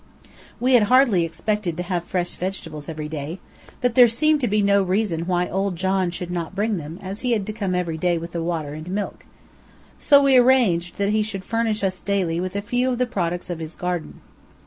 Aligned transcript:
We 0.59 0.73
had 0.73 0.85
hardly 0.89 1.23
expected 1.23 1.77
to 1.77 1.83
have 1.83 2.03
fresh 2.03 2.33
vegetables 2.33 2.89
every 2.89 3.07
day, 3.07 3.39
but 3.81 3.93
there 3.93 4.07
seemed 4.07 4.41
to 4.41 4.47
be 4.47 4.63
no 4.63 4.81
reason 4.81 5.27
why 5.27 5.47
old 5.47 5.75
John 5.75 6.09
should 6.09 6.31
not 6.31 6.55
bring 6.55 6.77
them, 6.77 6.97
as 7.03 7.21
he 7.21 7.33
had 7.33 7.45
to 7.45 7.53
come 7.53 7.75
every 7.75 7.99
day 7.99 8.17
with 8.17 8.31
the 8.31 8.41
water 8.41 8.73
and 8.73 8.89
milk. 8.89 9.27
So 9.99 10.19
we 10.19 10.37
arranged 10.37 10.97
that 10.97 11.09
he 11.09 11.21
should 11.21 11.43
furnish 11.45 11.83
us 11.83 11.99
daily 11.99 12.39
with 12.39 12.55
a 12.55 12.63
few 12.63 12.89
of 12.89 12.97
the 12.97 13.05
products 13.05 13.51
of 13.51 13.59
his 13.59 13.75
garden. 13.75 14.21